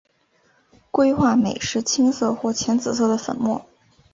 [0.89, 3.63] 硅化镁是青色或浅紫色的粉末。